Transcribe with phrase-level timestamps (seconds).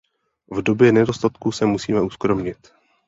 [0.51, 2.73] V době nedostatku se musíme uskromnit.